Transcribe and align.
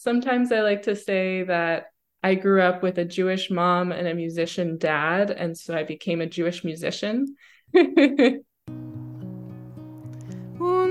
Sometimes 0.00 0.52
I 0.52 0.60
like 0.60 0.82
to 0.82 0.94
say 0.94 1.42
that 1.42 1.86
I 2.22 2.36
grew 2.36 2.62
up 2.62 2.84
with 2.84 2.98
a 2.98 3.04
Jewish 3.04 3.50
mom 3.50 3.90
and 3.90 4.06
a 4.06 4.14
musician 4.14 4.78
dad, 4.78 5.32
and 5.32 5.58
so 5.58 5.74
I 5.74 5.82
became 5.82 6.20
a 6.20 6.26
Jewish 6.26 6.62
musician. 6.62 7.34
Hun 7.74 8.44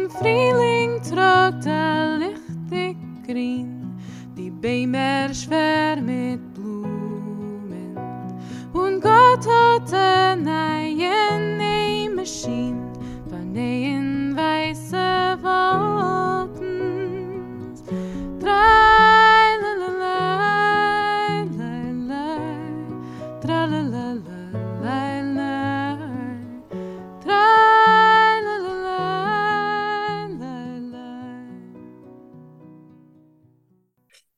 Frühling 0.10 1.00
der 2.70 2.96
Grün, 3.26 3.98
die 4.36 4.52
Bäume 4.52 5.34
schwer 5.34 6.02
mit 6.02 6.42
Blumen. 6.54 7.96
Und 8.74 9.00
Gott 9.00 9.48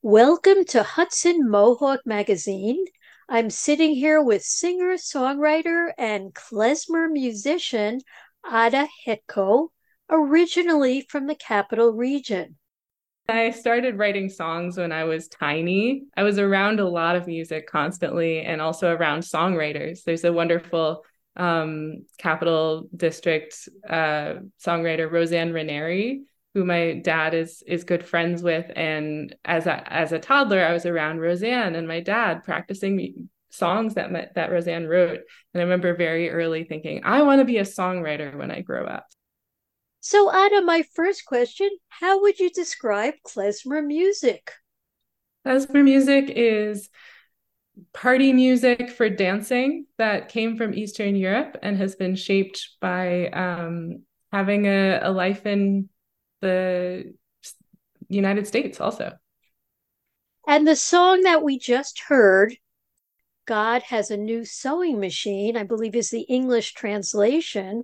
Welcome 0.01 0.63
to 0.69 0.81
Hudson 0.81 1.49
Mohawk 1.49 1.99
Magazine. 2.05 2.85
I'm 3.27 3.49
sitting 3.49 3.93
here 3.93 4.23
with 4.23 4.43
singer, 4.43 4.93
songwriter, 4.93 5.91
and 5.97 6.33
klezmer 6.33 7.11
musician 7.11 7.99
Adah 8.49 8.87
Hetko, 9.05 9.67
originally 10.09 11.01
from 11.01 11.27
the 11.27 11.35
capital 11.35 11.91
region. 11.91 12.55
I 13.27 13.51
started 13.51 13.97
writing 13.97 14.29
songs 14.29 14.77
when 14.77 14.93
I 14.93 15.03
was 15.03 15.27
tiny. 15.27 16.03
I 16.15 16.23
was 16.23 16.39
around 16.39 16.79
a 16.79 16.87
lot 16.87 17.17
of 17.17 17.27
music 17.27 17.67
constantly 17.67 18.39
and 18.39 18.61
also 18.61 18.95
around 18.95 19.23
songwriters. 19.23 20.03
There's 20.05 20.23
a 20.23 20.31
wonderful 20.31 21.03
um, 21.35 22.05
Capital 22.17 22.87
District 22.95 23.53
uh, 23.89 24.35
songwriter, 24.65 25.11
Roseanne 25.11 25.51
Ranieri, 25.51 26.21
who 26.53 26.65
my 26.65 26.99
dad 27.03 27.33
is 27.33 27.63
is 27.67 27.83
good 27.83 28.05
friends 28.05 28.41
with. 28.41 28.65
And 28.75 29.35
as 29.45 29.67
a, 29.67 29.93
as 29.93 30.11
a 30.11 30.19
toddler, 30.19 30.63
I 30.63 30.73
was 30.73 30.85
around 30.85 31.19
Roseanne 31.19 31.75
and 31.75 31.87
my 31.87 31.99
dad 31.99 32.43
practicing 32.43 33.29
songs 33.51 33.95
that 33.95 34.11
my, 34.11 34.27
that 34.35 34.51
Roseanne 34.51 34.87
wrote. 34.87 35.19
And 35.53 35.61
I 35.61 35.63
remember 35.63 35.95
very 35.95 36.29
early 36.29 36.63
thinking, 36.63 37.01
I 37.03 37.21
want 37.21 37.39
to 37.39 37.45
be 37.45 37.57
a 37.57 37.63
songwriter 37.63 38.35
when 38.35 38.51
I 38.51 38.61
grow 38.61 38.85
up. 38.85 39.05
So, 40.01 40.31
Adah, 40.31 40.61
my 40.61 40.83
first 40.93 41.25
question 41.25 41.69
How 41.89 42.21
would 42.21 42.39
you 42.39 42.49
describe 42.49 43.15
klezmer 43.27 43.85
music? 43.85 44.51
Klezmer 45.45 45.83
music 45.83 46.29
is 46.29 46.89
party 47.93 48.33
music 48.33 48.89
for 48.89 49.09
dancing 49.09 49.85
that 49.97 50.29
came 50.29 50.57
from 50.57 50.73
Eastern 50.73 51.15
Europe 51.15 51.57
and 51.61 51.77
has 51.77 51.95
been 51.95 52.15
shaped 52.15 52.71
by 52.81 53.27
um, 53.27 54.03
having 54.31 54.65
a, 54.65 54.99
a 55.03 55.11
life 55.11 55.45
in 55.45 55.89
the 56.41 57.13
United 58.07 58.47
States 58.47 58.79
also. 58.79 59.13
And 60.47 60.67
the 60.67 60.75
song 60.75 61.21
that 61.21 61.43
we 61.43 61.59
just 61.59 62.01
heard, 62.07 62.55
God 63.45 63.83
has 63.83 64.09
a 64.09 64.17
new 64.17 64.45
sewing 64.45 64.99
machine, 64.99 65.55
I 65.55 65.63
believe 65.63 65.95
is 65.95 66.09
the 66.09 66.21
English 66.21 66.73
translation. 66.73 67.83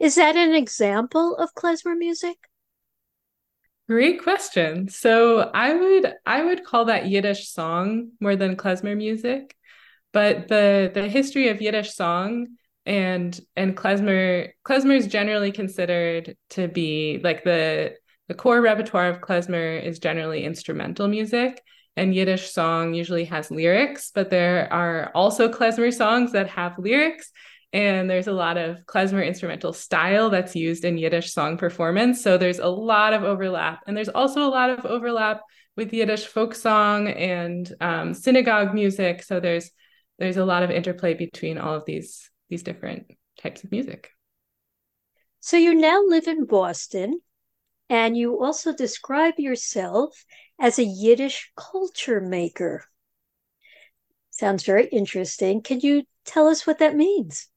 Is 0.00 0.14
that 0.14 0.36
an 0.36 0.54
example 0.54 1.36
of 1.36 1.54
klezmer 1.54 1.96
music? 1.96 2.36
Great 3.88 4.22
question. 4.22 4.88
So 4.88 5.50
I 5.54 5.74
would 5.74 6.14
I 6.26 6.44
would 6.44 6.64
call 6.64 6.86
that 6.86 7.06
Yiddish 7.06 7.48
song 7.48 8.10
more 8.20 8.36
than 8.36 8.56
klezmer 8.56 8.96
music, 8.96 9.56
but 10.12 10.48
the 10.48 10.90
the 10.92 11.08
history 11.08 11.48
of 11.48 11.62
Yiddish 11.62 11.94
song 11.94 12.48
and 12.88 13.38
and 13.54 13.76
klezmer 13.76 14.48
klezmer 14.64 14.96
is 14.96 15.06
generally 15.06 15.52
considered 15.52 16.34
to 16.50 16.66
be 16.66 17.20
like 17.22 17.44
the 17.44 17.94
the 18.28 18.34
core 18.34 18.60
repertoire 18.60 19.10
of 19.10 19.20
klezmer 19.20 19.80
is 19.80 19.98
generally 19.98 20.44
instrumental 20.44 21.06
music 21.06 21.62
and 21.96 22.14
Yiddish 22.14 22.52
song 22.52 22.94
usually 22.94 23.24
has 23.24 23.50
lyrics, 23.50 24.12
but 24.14 24.30
there 24.30 24.72
are 24.72 25.10
also 25.16 25.50
klezmer 25.50 25.92
songs 25.92 26.30
that 26.30 26.48
have 26.48 26.78
lyrics 26.78 27.32
and 27.72 28.08
there's 28.08 28.28
a 28.28 28.32
lot 28.32 28.56
of 28.56 28.86
klezmer 28.86 29.26
instrumental 29.26 29.72
style 29.72 30.30
that's 30.30 30.56
used 30.56 30.84
in 30.84 30.96
Yiddish 30.96 31.32
song 31.32 31.58
performance. 31.58 32.22
So 32.22 32.38
there's 32.38 32.60
a 32.60 32.68
lot 32.68 33.12
of 33.12 33.24
overlap, 33.24 33.80
and 33.86 33.94
there's 33.94 34.08
also 34.08 34.42
a 34.42 34.48
lot 34.48 34.70
of 34.70 34.86
overlap 34.86 35.42
with 35.76 35.92
Yiddish 35.92 36.26
folk 36.26 36.54
song 36.54 37.08
and 37.08 37.70
um, 37.80 38.14
synagogue 38.14 38.72
music. 38.72 39.22
So 39.22 39.38
there's 39.38 39.70
there's 40.18 40.38
a 40.38 40.46
lot 40.46 40.62
of 40.62 40.70
interplay 40.70 41.12
between 41.12 41.58
all 41.58 41.74
of 41.74 41.84
these 41.84 42.30
these 42.48 42.62
different 42.62 43.06
types 43.40 43.64
of 43.64 43.70
music. 43.70 44.10
So 45.40 45.56
you 45.56 45.74
now 45.74 46.02
live 46.04 46.26
in 46.26 46.46
Boston, 46.46 47.20
and 47.88 48.16
you 48.16 48.42
also 48.42 48.74
describe 48.74 49.34
yourself 49.38 50.24
as 50.58 50.78
a 50.78 50.84
Yiddish 50.84 51.52
culture 51.56 52.20
maker. 52.20 52.84
Sounds 54.30 54.64
very 54.64 54.86
interesting. 54.88 55.62
Can 55.62 55.80
you 55.80 56.04
tell 56.24 56.48
us 56.48 56.66
what 56.66 56.78
that 56.78 56.96
means? 56.96 57.48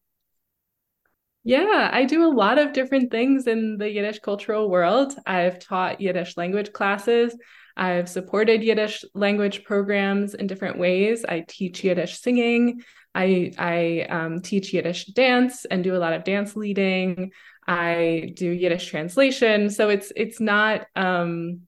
Yeah, 1.43 1.89
I 1.91 2.05
do 2.05 2.23
a 2.23 2.29
lot 2.29 2.59
of 2.59 2.71
different 2.71 3.09
things 3.09 3.47
in 3.47 3.77
the 3.77 3.89
Yiddish 3.89 4.19
cultural 4.19 4.69
world. 4.69 5.15
I've 5.25 5.59
taught 5.59 5.99
Yiddish 5.99 6.37
language 6.37 6.71
classes. 6.71 7.35
I've 7.75 8.09
supported 8.09 8.63
Yiddish 8.63 9.05
language 9.13 9.63
programs 9.63 10.33
in 10.33 10.47
different 10.47 10.77
ways. 10.77 11.25
I 11.25 11.45
teach 11.47 11.83
Yiddish 11.83 12.19
singing. 12.19 12.83
I 13.13 13.51
I 13.57 14.07
um, 14.09 14.41
teach 14.41 14.73
Yiddish 14.73 15.05
dance 15.07 15.65
and 15.65 15.83
do 15.83 15.95
a 15.95 15.99
lot 15.99 16.13
of 16.13 16.23
dance 16.23 16.55
leading. 16.55 17.31
I 17.67 18.33
do 18.35 18.49
Yiddish 18.49 18.87
translation. 18.87 19.69
So 19.69 19.89
it's 19.89 20.11
it's 20.15 20.39
not 20.39 20.87
um, 20.95 21.61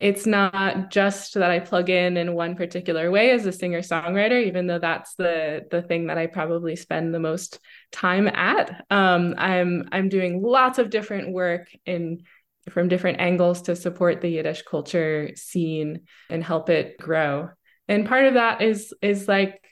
it's 0.00 0.24
not 0.24 0.90
just 0.90 1.34
that 1.34 1.50
I 1.50 1.60
plug 1.60 1.90
in 1.90 2.16
in 2.16 2.34
one 2.34 2.56
particular 2.56 3.10
way 3.10 3.32
as 3.32 3.44
a 3.44 3.52
singer 3.52 3.80
songwriter, 3.80 4.42
even 4.46 4.66
though 4.66 4.78
that's 4.78 5.14
the 5.14 5.66
the 5.70 5.82
thing 5.82 6.06
that 6.06 6.16
I 6.16 6.26
probably 6.26 6.74
spend 6.74 7.12
the 7.12 7.20
most 7.20 7.60
time 7.92 8.26
at. 8.26 8.84
Um, 8.90 9.34
I'm 9.36 9.88
I'm 9.92 10.08
doing 10.08 10.42
lots 10.42 10.78
of 10.78 10.88
different 10.88 11.32
work 11.32 11.68
in 11.84 12.22
from 12.68 12.88
different 12.88 13.20
angles 13.20 13.62
to 13.62 13.76
support 13.76 14.20
the 14.20 14.28
Yiddish 14.28 14.62
culture 14.62 15.30
scene 15.34 16.02
and 16.28 16.44
help 16.44 16.68
it 16.68 16.98
grow. 16.98 17.48
And 17.88 18.06
part 18.06 18.26
of 18.26 18.34
that 18.34 18.62
is 18.62 18.94
is 19.02 19.26
like 19.26 19.64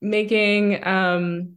making 0.00 0.86
um, 0.86 1.56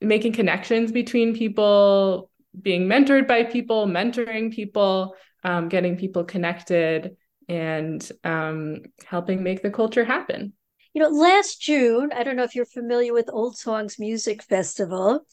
making 0.00 0.32
connections 0.32 0.92
between 0.92 1.36
people, 1.36 2.30
being 2.60 2.86
mentored 2.86 3.26
by 3.28 3.44
people, 3.44 3.86
mentoring 3.86 4.52
people 4.52 5.14
um, 5.44 5.68
getting 5.68 5.96
people 5.96 6.24
connected 6.24 7.16
and 7.48 8.10
um, 8.24 8.82
helping 9.04 9.42
make 9.42 9.62
the 9.62 9.70
culture 9.70 10.04
happen. 10.04 10.52
You 10.92 11.02
know, 11.02 11.08
last 11.08 11.60
June, 11.60 12.10
I 12.12 12.24
don't 12.24 12.34
know 12.36 12.42
if 12.42 12.56
you're 12.56 12.64
familiar 12.66 13.12
with 13.12 13.30
Old 13.32 13.56
Songs 13.56 13.98
Music 13.98 14.42
Festival. 14.42 15.24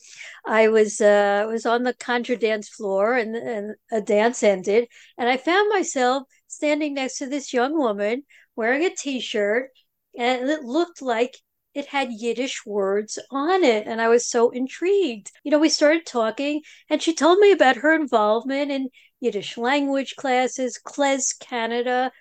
I 0.45 0.67
was 0.67 1.01
uh, 1.01 1.45
was 1.47 1.65
on 1.65 1.83
the 1.83 1.93
contra 1.95 2.37
dance 2.37 2.69
floor, 2.69 3.15
and, 3.15 3.35
and 3.35 3.75
a 3.91 4.01
dance 4.01 4.43
ended, 4.43 4.87
and 5.17 5.27
I 5.27 5.37
found 5.37 5.69
myself 5.69 6.23
standing 6.47 6.93
next 6.93 7.17
to 7.19 7.27
this 7.27 7.53
young 7.53 7.77
woman 7.77 8.23
wearing 8.55 8.85
a 8.85 8.91
T-shirt, 8.91 9.71
and 10.17 10.49
it 10.49 10.63
looked 10.63 11.01
like 11.01 11.37
it 11.73 11.87
had 11.87 12.11
Yiddish 12.11 12.65
words 12.65 13.19
on 13.31 13.63
it. 13.63 13.87
And 13.87 14.01
I 14.01 14.09
was 14.09 14.27
so 14.27 14.49
intrigued. 14.51 15.31
You 15.43 15.51
know, 15.51 15.59
we 15.59 15.69
started 15.69 16.05
talking, 16.05 16.61
and 16.89 17.01
she 17.01 17.13
told 17.13 17.39
me 17.39 17.51
about 17.51 17.77
her 17.77 17.93
involvement 17.95 18.71
in 18.71 18.89
Yiddish 19.19 19.57
language 19.57 20.15
classes, 20.17 20.79
KlezCanada, 20.85 22.11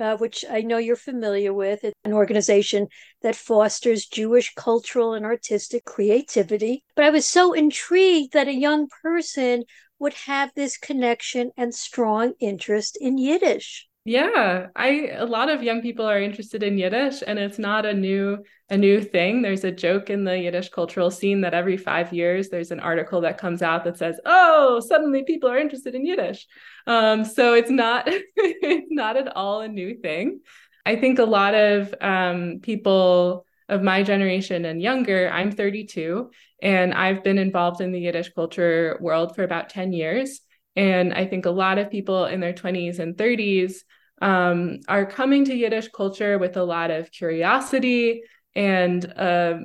uh, 0.00 0.16
which 0.16 0.44
I 0.48 0.60
know 0.60 0.78
you're 0.78 0.96
familiar 0.96 1.52
with. 1.52 1.84
It's 1.84 1.94
an 2.04 2.12
organization 2.12 2.88
that 3.22 3.36
fosters 3.36 4.06
Jewish 4.06 4.52
cultural 4.54 5.14
and 5.14 5.24
artistic 5.24 5.84
creativity. 5.84 6.84
But 6.94 7.04
I 7.04 7.10
was 7.10 7.26
so 7.26 7.52
intrigued 7.52 8.32
that 8.32 8.48
a 8.48 8.54
young 8.54 8.88
person 9.02 9.64
would 9.98 10.14
have 10.14 10.52
this 10.54 10.76
connection 10.76 11.50
and 11.56 11.74
strong 11.74 12.34
interest 12.38 12.96
in 13.00 13.18
Yiddish. 13.18 13.87
Yeah, 14.08 14.68
I 14.74 15.10
a 15.12 15.26
lot 15.26 15.50
of 15.50 15.62
young 15.62 15.82
people 15.82 16.06
are 16.06 16.18
interested 16.18 16.62
in 16.62 16.78
Yiddish 16.78 17.22
and 17.26 17.38
it's 17.38 17.58
not 17.58 17.84
a 17.84 17.92
new 17.92 18.42
a 18.70 18.76
new 18.78 19.02
thing. 19.02 19.42
There's 19.42 19.64
a 19.64 19.70
joke 19.70 20.08
in 20.08 20.24
the 20.24 20.38
Yiddish 20.38 20.70
cultural 20.70 21.10
scene 21.10 21.42
that 21.42 21.52
every 21.52 21.76
5 21.76 22.14
years 22.14 22.48
there's 22.48 22.70
an 22.70 22.80
article 22.80 23.20
that 23.20 23.36
comes 23.36 23.60
out 23.60 23.84
that 23.84 23.98
says, 23.98 24.18
"Oh, 24.24 24.80
suddenly 24.80 25.24
people 25.24 25.50
are 25.50 25.58
interested 25.58 25.94
in 25.94 26.06
Yiddish." 26.06 26.46
Um, 26.86 27.22
so 27.22 27.52
it's 27.52 27.70
not 27.70 28.08
not 28.88 29.18
at 29.18 29.36
all 29.36 29.60
a 29.60 29.68
new 29.68 29.94
thing. 29.98 30.40
I 30.86 30.96
think 30.96 31.18
a 31.18 31.24
lot 31.24 31.52
of 31.54 31.94
um, 32.00 32.60
people 32.62 33.44
of 33.68 33.82
my 33.82 34.02
generation 34.02 34.64
and 34.64 34.80
younger, 34.80 35.28
I'm 35.30 35.52
32 35.52 36.30
and 36.62 36.94
I've 36.94 37.22
been 37.22 37.36
involved 37.36 37.82
in 37.82 37.92
the 37.92 38.00
Yiddish 38.00 38.30
culture 38.32 38.96
world 39.02 39.36
for 39.36 39.42
about 39.42 39.68
10 39.68 39.92
years. 39.92 40.40
And 40.76 41.12
I 41.12 41.26
think 41.26 41.44
a 41.44 41.50
lot 41.50 41.76
of 41.76 41.90
people 41.90 42.24
in 42.24 42.40
their 42.40 42.54
20s 42.54 43.00
and 43.00 43.14
30s 43.18 43.84
um, 44.20 44.80
are 44.88 45.06
coming 45.06 45.44
to 45.46 45.54
Yiddish 45.54 45.88
culture 45.88 46.38
with 46.38 46.56
a 46.56 46.64
lot 46.64 46.90
of 46.90 47.10
curiosity 47.10 48.22
and 48.54 49.04
a, 49.04 49.60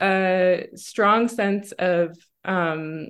a 0.00 0.66
strong 0.74 1.28
sense 1.28 1.72
of 1.72 2.16
um, 2.44 3.08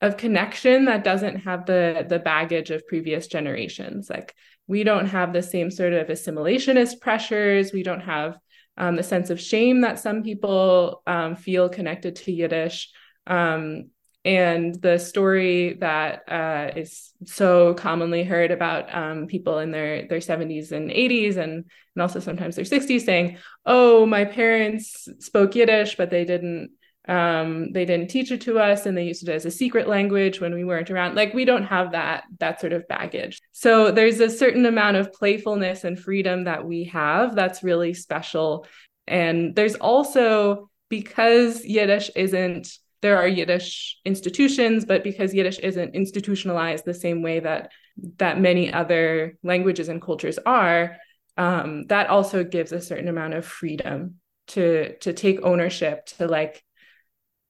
of 0.00 0.16
connection 0.16 0.86
that 0.86 1.04
doesn't 1.04 1.36
have 1.36 1.66
the 1.66 2.04
the 2.08 2.18
baggage 2.18 2.70
of 2.70 2.86
previous 2.86 3.26
generations. 3.26 4.08
Like 4.10 4.34
we 4.66 4.84
don't 4.84 5.06
have 5.06 5.32
the 5.32 5.42
same 5.42 5.70
sort 5.70 5.92
of 5.92 6.08
assimilationist 6.08 7.00
pressures. 7.00 7.72
We 7.72 7.82
don't 7.82 8.00
have 8.00 8.38
um, 8.76 8.96
the 8.96 9.02
sense 9.02 9.30
of 9.30 9.40
shame 9.40 9.82
that 9.82 9.98
some 9.98 10.22
people 10.22 11.02
um, 11.06 11.36
feel 11.36 11.68
connected 11.68 12.16
to 12.16 12.32
Yiddish. 12.32 12.90
Um, 13.26 13.90
and 14.24 14.80
the 14.80 14.98
story 14.98 15.74
that 15.80 16.22
uh, 16.30 16.70
is 16.76 17.10
so 17.24 17.74
commonly 17.74 18.22
heard 18.22 18.50
about 18.50 18.94
um, 18.94 19.26
people 19.26 19.58
in 19.58 19.70
their 19.70 20.06
their 20.06 20.20
70s 20.20 20.72
and 20.72 20.90
80s 20.90 21.36
and 21.36 21.64
and 21.94 22.00
also 22.00 22.20
sometimes 22.20 22.56
their 22.56 22.64
60s 22.64 23.02
saying 23.02 23.38
oh 23.66 24.06
my 24.06 24.24
parents 24.24 25.08
spoke 25.18 25.54
yiddish 25.54 25.96
but 25.96 26.10
they 26.10 26.24
didn't 26.24 26.70
um, 27.08 27.72
they 27.72 27.84
didn't 27.84 28.10
teach 28.10 28.30
it 28.30 28.42
to 28.42 28.60
us 28.60 28.86
and 28.86 28.96
they 28.96 29.04
used 29.04 29.28
it 29.28 29.32
as 29.32 29.44
a 29.44 29.50
secret 29.50 29.88
language 29.88 30.40
when 30.40 30.54
we 30.54 30.62
weren't 30.64 30.90
around. 30.90 31.16
Like 31.16 31.34
we 31.34 31.44
don't 31.44 31.64
have 31.64 31.92
that 31.92 32.24
that 32.38 32.60
sort 32.60 32.72
of 32.72 32.86
baggage. 32.86 33.40
So 33.50 33.90
there's 33.90 34.20
a 34.20 34.30
certain 34.30 34.64
amount 34.66 34.98
of 34.98 35.12
playfulness 35.12 35.82
and 35.82 35.98
freedom 35.98 36.44
that 36.44 36.64
we 36.64 36.84
have 36.84 37.34
that's 37.34 37.64
really 37.64 37.92
special. 37.92 38.66
And 39.08 39.56
there's 39.56 39.74
also 39.74 40.70
because 40.88 41.64
yiddish 41.64 42.10
isn't 42.14 42.78
there 43.02 43.18
are 43.18 43.26
Yiddish 43.28 43.98
institutions, 44.04 44.84
but 44.84 45.04
because 45.04 45.34
Yiddish 45.34 45.58
isn't 45.58 45.94
institutionalized 45.94 46.84
the 46.84 46.94
same 46.94 47.20
way 47.20 47.40
that 47.40 47.72
that 48.16 48.40
many 48.40 48.72
other 48.72 49.36
languages 49.42 49.88
and 49.88 50.00
cultures 50.00 50.38
are, 50.46 50.96
um, 51.36 51.86
that 51.88 52.08
also 52.08 52.44
gives 52.44 52.72
a 52.72 52.80
certain 52.80 53.08
amount 53.08 53.34
of 53.34 53.44
freedom 53.44 54.20
to 54.48 54.96
to 54.98 55.12
take 55.12 55.42
ownership, 55.42 56.06
to 56.06 56.26
like 56.26 56.64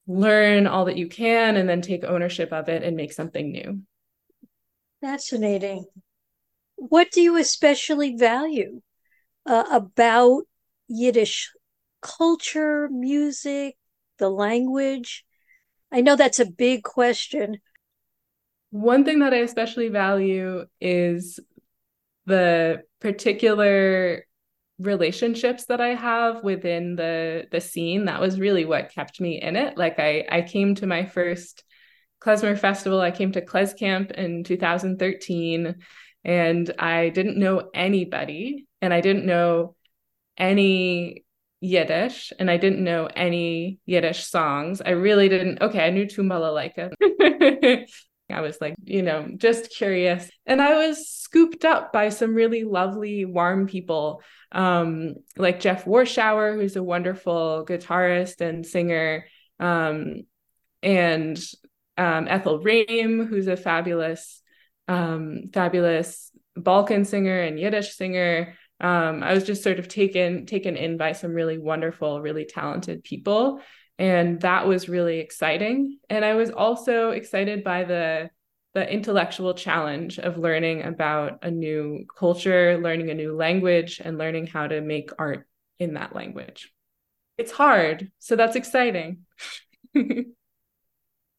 learn 0.06 0.66
all 0.66 0.86
that 0.86 0.96
you 0.96 1.06
can, 1.06 1.56
and 1.56 1.68
then 1.68 1.82
take 1.82 2.02
ownership 2.02 2.52
of 2.52 2.68
it 2.68 2.82
and 2.82 2.96
make 2.96 3.12
something 3.12 3.52
new. 3.52 3.82
Fascinating. 5.00 5.84
What 6.76 7.10
do 7.10 7.20
you 7.20 7.36
especially 7.36 8.16
value 8.16 8.80
uh, 9.44 9.64
about 9.70 10.44
Yiddish 10.88 11.50
culture, 12.00 12.88
music, 12.90 13.76
the 14.18 14.30
language? 14.30 15.24
I 15.92 16.00
know 16.00 16.16
that's 16.16 16.40
a 16.40 16.46
big 16.46 16.82
question. 16.82 17.58
One 18.70 19.04
thing 19.04 19.18
that 19.18 19.34
I 19.34 19.38
especially 19.38 19.88
value 19.88 20.64
is 20.80 21.38
the 22.24 22.82
particular 23.00 24.24
relationships 24.78 25.66
that 25.66 25.80
I 25.80 25.94
have 25.94 26.42
within 26.42 26.96
the 26.96 27.46
the 27.50 27.60
scene. 27.60 28.06
That 28.06 28.20
was 28.20 28.40
really 28.40 28.64
what 28.64 28.90
kept 28.90 29.20
me 29.20 29.40
in 29.40 29.56
it. 29.56 29.76
Like 29.76 29.98
I 29.98 30.24
I 30.30 30.42
came 30.42 30.74
to 30.76 30.86
my 30.86 31.04
first 31.04 31.62
klezmer 32.20 32.58
festival. 32.58 33.00
I 33.00 33.10
came 33.10 33.32
to 33.32 33.44
KlezKamp 33.44 34.12
in 34.12 34.44
2013 34.44 35.74
and 36.24 36.74
I 36.78 37.10
didn't 37.10 37.36
know 37.36 37.68
anybody 37.74 38.66
and 38.80 38.94
I 38.94 39.00
didn't 39.00 39.26
know 39.26 39.74
any 40.38 41.24
Yiddish 41.62 42.32
and 42.40 42.50
I 42.50 42.56
didn't 42.56 42.82
know 42.82 43.06
any 43.06 43.78
Yiddish 43.86 44.24
songs. 44.24 44.82
I 44.84 44.90
really 44.90 45.28
didn't. 45.28 45.62
Okay, 45.62 45.86
I 45.86 45.90
knew 45.90 46.06
Tumbala 46.06 46.52
I 48.30 48.40
was 48.40 48.60
like, 48.60 48.74
you 48.82 49.02
know, 49.02 49.28
just 49.36 49.70
curious. 49.70 50.28
And 50.44 50.60
I 50.60 50.88
was 50.88 51.08
scooped 51.08 51.64
up 51.64 51.92
by 51.92 52.08
some 52.08 52.34
really 52.34 52.64
lovely, 52.64 53.24
warm 53.24 53.68
people, 53.68 54.22
um, 54.50 55.14
like 55.36 55.60
Jeff 55.60 55.84
Warschauer, 55.84 56.54
who's 56.56 56.74
a 56.74 56.82
wonderful 56.82 57.64
guitarist 57.68 58.40
and 58.40 58.66
singer, 58.66 59.26
um, 59.60 60.22
and 60.82 61.38
um, 61.96 62.26
Ethel 62.26 62.60
Raim, 62.60 63.28
who's 63.28 63.46
a 63.46 63.56
fabulous, 63.56 64.42
um, 64.88 65.50
fabulous 65.52 66.32
Balkan 66.56 67.04
singer 67.04 67.40
and 67.40 67.58
Yiddish 67.58 67.94
singer 67.94 68.54
um, 68.82 69.22
I 69.22 69.32
was 69.32 69.44
just 69.44 69.62
sort 69.62 69.78
of 69.78 69.88
taken 69.88 70.44
taken 70.44 70.76
in 70.76 70.96
by 70.96 71.12
some 71.12 71.32
really 71.32 71.56
wonderful, 71.56 72.20
really 72.20 72.44
talented 72.44 73.04
people, 73.04 73.60
and 73.98 74.40
that 74.40 74.66
was 74.66 74.88
really 74.88 75.20
exciting. 75.20 75.98
And 76.10 76.24
I 76.24 76.34
was 76.34 76.50
also 76.50 77.10
excited 77.10 77.62
by 77.62 77.84
the 77.84 78.30
the 78.74 78.90
intellectual 78.90 79.54
challenge 79.54 80.18
of 80.18 80.38
learning 80.38 80.82
about 80.82 81.44
a 81.44 81.50
new 81.50 82.06
culture, 82.18 82.78
learning 82.78 83.10
a 83.10 83.14
new 83.14 83.36
language, 83.36 84.00
and 84.02 84.18
learning 84.18 84.48
how 84.48 84.66
to 84.66 84.80
make 84.80 85.10
art 85.18 85.46
in 85.78 85.94
that 85.94 86.14
language. 86.14 86.72
It's 87.38 87.52
hard, 87.52 88.10
so 88.18 88.34
that's 88.34 88.56
exciting. 88.56 89.26
it, 89.94 90.26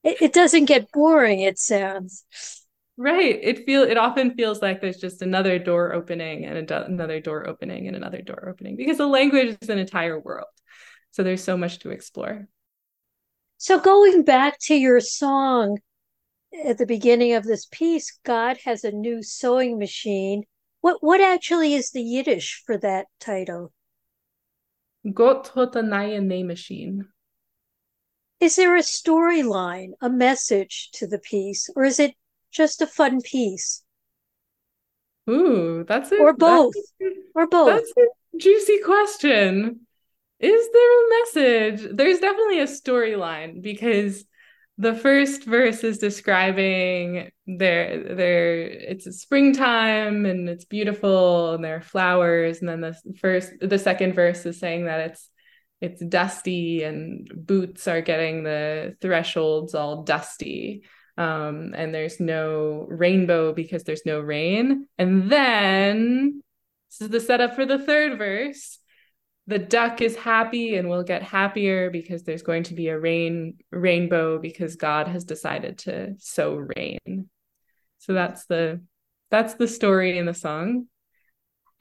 it 0.04 0.34
doesn't 0.34 0.66
get 0.66 0.92
boring, 0.92 1.42
it 1.42 1.60
sounds. 1.60 2.24
Right. 2.96 3.40
It 3.42 3.66
feel 3.66 3.84
it 3.84 3.98
often 3.98 4.36
feels 4.36 4.62
like 4.62 4.80
there's 4.80 4.98
just 4.98 5.22
another 5.22 5.58
door 5.58 5.94
opening 5.94 6.46
and 6.46 6.70
another 6.72 7.20
door 7.20 7.48
opening 7.48 7.88
and 7.88 7.96
another 7.96 8.22
door 8.22 8.48
opening 8.48 8.76
because 8.76 8.98
the 8.98 9.08
language 9.08 9.58
is 9.62 9.70
an 9.70 9.80
entire 9.80 10.20
world. 10.20 10.48
So 11.12 11.24
there's 11.24 11.44
so 11.44 11.58
much 11.58 11.80
to 11.80 11.90
explore. 11.90 12.48
So 13.58 13.80
going 13.80 14.24
back 14.24 14.60
to 14.64 14.76
your 14.76 15.00
song 15.00 15.80
at 16.66 16.78
the 16.78 16.86
beginning 16.86 17.34
of 17.34 17.46
this 17.46 17.66
piece, 17.72 18.20
God 18.24 18.58
has 18.66 18.84
a 18.84 18.92
new 18.92 19.24
sewing 19.24 19.80
machine. 19.80 20.44
What 20.82 20.98
what 21.02 21.22
actually 21.22 21.74
is 21.74 21.92
the 21.92 22.04
Yiddish 22.04 22.62
for 22.66 22.78
that 22.78 23.08
title? 23.20 23.74
Gott 25.12 25.52
hat 25.56 25.76
a 25.76 25.82
neue 25.82 26.22
Nähmaschine. 26.22 27.08
Is 28.40 28.56
there 28.56 28.76
a 28.76 28.82
storyline, 28.82 29.92
a 30.02 30.10
message 30.10 30.90
to 30.94 31.08
the 31.08 31.20
piece, 31.20 31.70
or 31.76 31.86
is 31.86 32.00
it 32.00 32.14
just 32.54 32.82
a 32.82 32.88
fun 32.88 33.22
piece? 33.22 33.84
Ooh, 35.30 35.84
that's 35.88 36.12
it. 36.12 36.20
Or 36.20 36.34
both. 36.34 36.74
or 37.36 37.48
both. 37.48 37.68
That's 37.68 37.94
a 37.98 38.38
juicy 38.38 38.80
question. 38.80 39.82
Is 40.40 40.70
there 40.74 41.00
a 41.00 41.10
message? 41.22 41.96
There's 41.96 42.20
definitely 42.20 42.60
a 42.60 42.66
storyline 42.66 43.62
because 43.62 44.26
the 44.78 44.96
first 44.96 45.44
verse 45.46 45.84
is 45.84 46.00
describing 46.00 47.32
their 47.46 48.16
their 48.16 48.62
it's 48.62 49.06
springtime 49.20 50.26
and 50.26 50.50
it's 50.50 50.66
beautiful 50.66 51.54
and 51.54 51.64
there 51.64 51.78
are 51.78 51.82
flowers 51.82 52.60
and 52.60 52.68
then 52.68 52.82
the 52.82 52.96
first 53.20 53.52
the 53.62 53.78
second 53.78 54.14
verse 54.14 54.46
is 54.48 54.60
saying 54.60 54.86
that 54.86 55.12
it's 55.12 55.30
it's 55.80 56.04
dusty 56.04 56.82
and 56.84 57.30
boots 57.36 57.88
are 57.88 58.02
getting 58.02 58.44
the 58.44 58.96
thresholds 59.00 59.76
all 59.76 60.04
dusty 60.04 60.84
um, 61.18 61.74
and 61.76 61.94
there's 61.94 62.20
no 62.20 62.88
rainbow 62.90 63.54
because 63.54 63.84
there's 63.84 64.06
no 64.06 64.20
rain. 64.20 64.88
And 64.98 65.32
then 65.32 66.42
this 66.90 67.02
is 67.02 67.10
the 67.10 67.20
setup 67.20 67.56
for 67.56 67.66
the 67.66 67.80
third 67.80 68.18
verse. 68.18 68.80
The 69.46 69.60
duck 69.60 70.02
is 70.02 70.16
happy 70.16 70.76
and 70.76 70.90
will 70.90 71.04
get 71.04 71.22
happier 71.22 71.90
because 71.90 72.24
there's 72.24 72.44
going 72.44 72.64
to 72.64 72.74
be 72.74 72.88
a 72.88 73.00
rain 73.00 73.58
rainbow 73.72 74.40
because 74.40 74.78
God 74.78 75.08
has 75.08 75.26
decided 75.26 75.80
to 75.80 76.16
sow 76.18 76.56
rain. 76.56 77.30
So 78.00 78.14
that's 78.14 78.46
the 78.46 78.82
that's 79.30 79.56
the 79.56 79.68
story 79.68 80.18
in 80.18 80.26
the 80.26 80.34
song. 80.34 80.88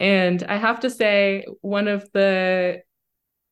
And 0.00 0.42
I 0.42 0.56
have 0.56 0.80
to 0.80 0.90
say, 0.90 1.46
one 1.60 1.86
of 1.86 2.10
the 2.12 2.82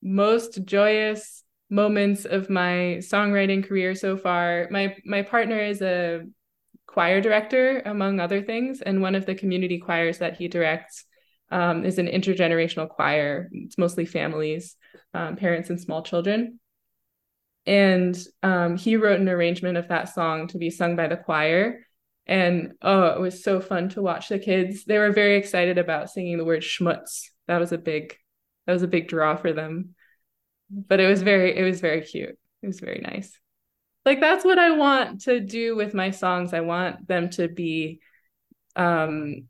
most 0.03 0.65
joyous 0.65 1.45
moments 1.71 2.25
of 2.25 2.51
my 2.51 2.99
songwriting 2.99 3.67
career 3.67 3.95
so 3.95 4.17
far. 4.17 4.69
My 4.71 4.97
my 5.05 5.23
partner 5.23 5.59
is 5.59 5.81
a 5.81 6.23
choir 6.87 7.21
director, 7.21 7.81
among 7.87 8.19
other 8.19 8.43
things, 8.43 8.83
and 8.83 9.01
one 9.01 9.15
of 9.15 9.25
the 9.25 9.35
community 9.35 9.79
choirs 9.79 10.19
that 10.19 10.37
he 10.37 10.49
directs 10.49 11.05
um, 11.51 11.85
is 11.85 11.99
an 11.99 12.09
intergenerational 12.09 12.89
choir. 12.89 13.49
It's 13.53 13.79
mostly 13.79 14.05
families, 14.05 14.77
um, 15.15 15.37
parents, 15.37 15.71
and 15.71 15.81
small 15.81 16.03
children. 16.03 16.59
And 17.67 18.19
um, 18.43 18.77
he 18.77 18.97
wrote 18.97 19.21
an 19.21 19.29
arrangement 19.29 19.77
of 19.77 19.89
that 19.89 20.13
song 20.13 20.49
to 20.49 20.59
be 20.59 20.71
sung 20.71 20.97
by 20.97 21.07
the 21.07 21.17
choir. 21.17 21.87
And 22.27 22.73
oh, 22.83 23.07
it 23.09 23.21
was 23.21 23.45
so 23.45 23.61
fun 23.61 23.91
to 23.91 24.03
watch 24.03 24.29
the 24.29 24.39
kids. 24.39 24.85
They 24.85 24.99
were 24.99 25.13
very 25.13 25.37
excited 25.37 25.79
about 25.79 26.11
singing 26.11 26.39
the 26.39 26.45
word 26.45 26.63
schmutz. 26.63 27.29
That 27.47 27.59
was 27.59 27.73
a 27.73 27.79
big, 27.79 28.17
that 28.67 28.73
was 28.73 28.83
a 28.83 28.89
big 28.89 29.09
draw 29.09 29.37
for 29.37 29.53
them 29.53 29.95
but 30.71 31.01
it 31.01 31.07
was 31.07 31.23
very 31.23 31.57
it 31.57 31.63
was 31.63 31.81
very 31.81 32.03
cute. 32.03 32.39
It 32.63 32.67
was 32.67 32.81
very 32.81 33.01
nice. 33.01 33.33
Like 34.05 34.21
that's 34.21 34.45
what 34.45 34.59
i 34.59 34.71
want 34.71 35.23
to 35.23 35.41
do 35.41 35.77
with 35.77 35.95
my 35.95 36.11
songs. 36.11 36.55
I 36.55 36.61
want 36.61 37.07
them 37.07 37.31
to 37.31 37.49
be 37.49 38.01
um 38.77 39.49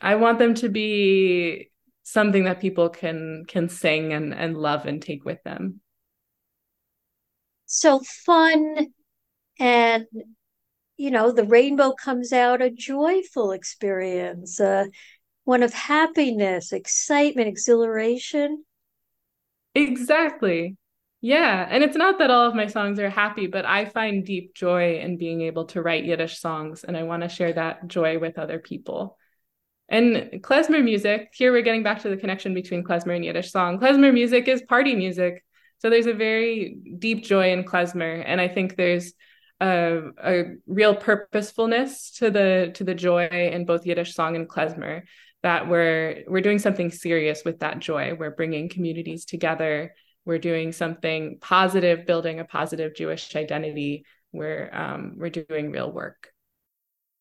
i 0.00 0.16
want 0.16 0.38
them 0.38 0.54
to 0.54 0.68
be 0.68 1.70
something 2.02 2.44
that 2.44 2.60
people 2.60 2.90
can 2.90 3.44
can 3.48 3.68
sing 3.68 4.12
and 4.12 4.34
and 4.34 4.56
love 4.56 4.86
and 4.86 5.00
take 5.00 5.24
with 5.24 5.42
them. 5.44 5.80
So 7.66 8.00
fun 8.24 8.88
and 9.58 10.06
you 10.96 11.10
know, 11.10 11.32
the 11.32 11.44
rainbow 11.44 11.92
comes 11.92 12.32
out 12.32 12.62
a 12.62 12.70
joyful 12.70 13.50
experience, 13.52 14.60
uh, 14.60 14.84
one 15.44 15.62
of 15.62 15.74
happiness, 15.74 16.72
excitement, 16.72 17.48
exhilaration. 17.48 18.64
Exactly. 19.74 20.76
Yeah. 21.20 21.66
And 21.68 21.82
it's 21.82 21.96
not 21.96 22.18
that 22.18 22.30
all 22.30 22.46
of 22.46 22.54
my 22.54 22.66
songs 22.66 22.98
are 22.98 23.08
happy, 23.08 23.46
but 23.46 23.64
I 23.64 23.86
find 23.86 24.24
deep 24.24 24.54
joy 24.54 24.98
in 24.98 25.16
being 25.16 25.40
able 25.40 25.64
to 25.66 25.82
write 25.82 26.04
Yiddish 26.04 26.38
songs. 26.38 26.84
And 26.84 26.96
I 26.96 27.02
want 27.04 27.22
to 27.22 27.28
share 27.28 27.52
that 27.54 27.86
joy 27.86 28.18
with 28.18 28.38
other 28.38 28.58
people. 28.58 29.16
And 29.88 30.42
klezmer 30.42 30.82
music, 30.82 31.30
here 31.34 31.52
we're 31.52 31.62
getting 31.62 31.82
back 31.82 32.02
to 32.02 32.08
the 32.08 32.16
connection 32.16 32.54
between 32.54 32.84
klezmer 32.84 33.16
and 33.16 33.24
Yiddish 33.24 33.50
song. 33.50 33.78
Klezmer 33.78 34.12
music 34.12 34.48
is 34.48 34.62
party 34.62 34.94
music. 34.94 35.44
So 35.78 35.90
there's 35.90 36.06
a 36.06 36.14
very 36.14 36.76
deep 36.98 37.24
joy 37.24 37.52
in 37.52 37.64
klezmer. 37.64 38.22
And 38.26 38.40
I 38.40 38.48
think 38.48 38.76
there's 38.76 39.12
a, 39.60 40.00
a 40.22 40.42
real 40.66 40.94
purposefulness 40.94 42.12
to 42.18 42.30
the 42.30 42.70
to 42.74 42.84
the 42.84 42.94
joy 42.94 43.28
in 43.28 43.64
both 43.64 43.86
Yiddish 43.86 44.14
song 44.14 44.36
and 44.36 44.48
klezmer 44.48 45.02
that 45.44 45.68
we're 45.68 46.24
we're 46.26 46.40
doing 46.40 46.58
something 46.58 46.90
serious 46.90 47.44
with 47.44 47.60
that 47.60 47.78
joy. 47.78 48.14
We're 48.18 48.34
bringing 48.34 48.70
communities 48.70 49.26
together. 49.26 49.94
We're 50.24 50.38
doing 50.38 50.72
something 50.72 51.36
positive, 51.38 52.06
building 52.06 52.40
a 52.40 52.46
positive 52.46 52.94
Jewish 52.94 53.36
identity. 53.36 54.06
We're 54.32 54.70
um, 54.72 55.16
we're 55.18 55.28
doing 55.28 55.70
real 55.70 55.92
work. 55.92 56.33